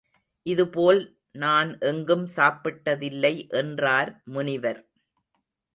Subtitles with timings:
[0.45, 1.01] இதுபோல்
[1.33, 4.81] நான் எங்கும் சாப்பிட்டதில்லை என்றார் முனிவர்.